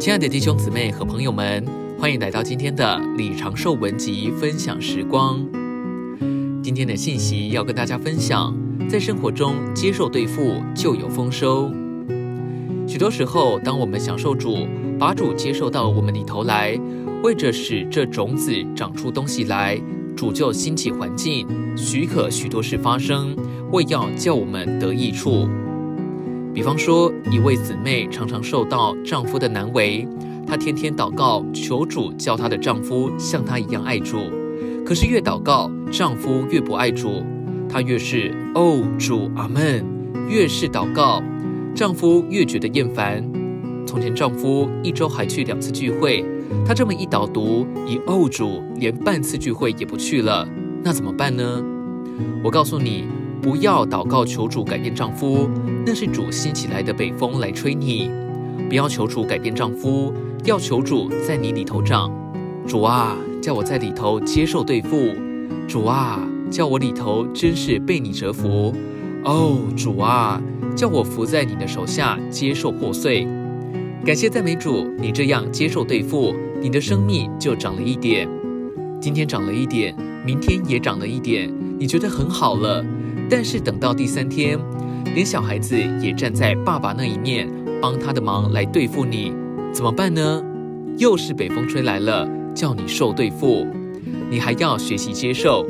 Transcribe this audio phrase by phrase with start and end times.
[0.00, 1.62] 亲爱的弟兄姊妹和朋友们，
[1.98, 5.46] 欢迎来到今天的李长寿文集分享时光。
[6.62, 8.56] 今天的信息要跟大家分享，
[8.88, 11.70] 在生活中接受对付就有丰收。
[12.88, 14.66] 许多时候，当我们享受主，
[14.98, 16.80] 把主接受到我们里头来，
[17.22, 19.78] 为着使这种子长出东西来，
[20.16, 23.36] 主就兴起环境，许可许多事发生，
[23.70, 25.46] 为要叫我们得益处。
[26.52, 30.06] 比方说，一位姊妹常常受到丈夫的难为，
[30.46, 34.18] 她天天祷告求主叫她的丈夫像她一样爱主，
[34.84, 37.22] 可是越祷告，丈夫越不爱主，
[37.68, 39.84] 她越是哦主阿门，
[40.28, 41.22] 越是祷告。
[41.72, 43.24] 丈夫越觉得厌烦。
[43.86, 46.24] 从前丈夫一周还去两次聚会，
[46.66, 50.46] 她这么一导读，一哦主，连半次聚会也不去了。
[50.82, 51.64] 那怎么办呢？
[52.42, 53.04] 我告诉你，
[53.42, 55.48] 不要祷告求主改变丈夫，
[55.86, 58.10] 那是主兴起来的北风来吹你。
[58.68, 60.12] 不要求主改变丈夫，
[60.44, 62.12] 要求主在你里头长。
[62.66, 65.14] 主啊，叫我在里头接受对付。
[65.66, 68.74] 主啊，叫我里头真是被你折服。
[69.24, 70.40] 哦，主啊。
[70.76, 73.26] 叫我伏在你的手下，接受破碎。
[74.04, 78.28] 感谢赞美主，你这样接受对付，你的生命就长了一点。
[79.00, 82.84] 今天长了一点，明天也长了一点，你觉得很好了。
[83.30, 84.58] 但是等到第三天，
[85.14, 87.48] 连小孩子也站在爸爸那一面，
[87.80, 89.32] 帮他的忙来对付你，
[89.72, 90.42] 怎么办呢？
[90.98, 93.64] 又是北风吹来了，叫你受对付，
[94.28, 95.64] 你还要学习接受。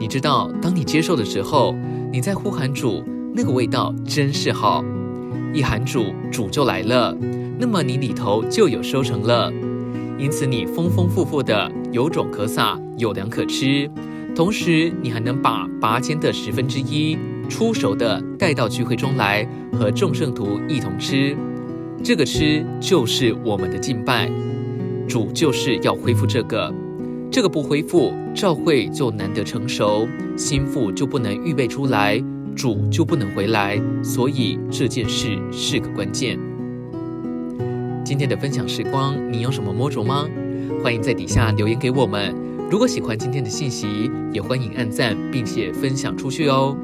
[0.00, 1.74] 你知道，当你接受的时候，
[2.12, 3.04] 你在呼喊主。
[3.32, 4.84] 那个味道真是好，
[5.54, 7.16] 一喊主，主就来了，
[7.60, 9.52] 那么你里头就有收成了，
[10.18, 13.88] 因此你丰丰富富的，有种可撒，有粮可吃，
[14.34, 21.36] 同时你还能把拔尖的十分之一出熟的带到聚会中来，和众圣徒一同吃。
[22.02, 24.30] 这个吃就是我们的敬拜，
[25.06, 26.72] 主就是要恢复这个，
[27.30, 32.22] 这个不恢复，教会就难得成熟，心腹就不能预备出来。
[32.56, 36.38] 主就不能回来，所以这件事是个关键。
[38.04, 40.26] 今天的分享时光，你有什么摸着吗？
[40.82, 42.34] 欢迎在底下留言给我们。
[42.70, 46.76] 如果喜欢今天的信息，也欢迎按赞并且分享出去哦。